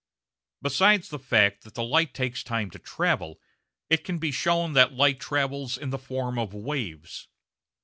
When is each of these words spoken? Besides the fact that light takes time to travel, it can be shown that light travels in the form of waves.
Besides 0.63 1.09
the 1.09 1.19
fact 1.19 1.63
that 1.63 1.79
light 1.79 2.11
takes 2.15 2.41
time 2.43 2.71
to 2.71 2.79
travel, 2.79 3.39
it 3.87 4.03
can 4.03 4.17
be 4.17 4.31
shown 4.31 4.73
that 4.73 4.93
light 4.93 5.19
travels 5.19 5.77
in 5.77 5.91
the 5.91 5.99
form 5.99 6.39
of 6.39 6.55
waves. 6.55 7.27